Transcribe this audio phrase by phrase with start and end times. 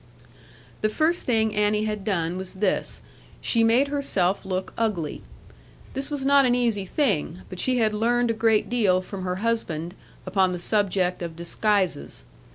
[0.81, 3.03] The first thing Annie had done was this:
[3.39, 5.21] she made herself look ugly.
[5.93, 9.35] This was not an easy thing; but she had learned a great deal from her
[9.45, 9.93] husband,
[10.25, 12.25] upon the subject of disguises.